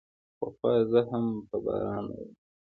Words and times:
پخوا 0.37 0.73
زه 0.91 0.99
هم 1.09 1.25
په 1.47 1.55
باران 1.63 2.03
مئین 2.09 2.29
وم. 2.31 2.35